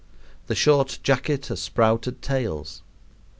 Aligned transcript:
The 0.47 0.55
short 0.55 0.97
jacket 1.03 1.45
has 1.45 1.61
sprouted 1.61 2.23
tails. 2.23 2.81